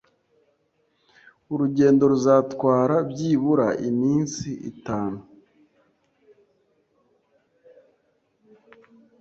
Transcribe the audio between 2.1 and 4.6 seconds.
ruzatwara byibura iminsi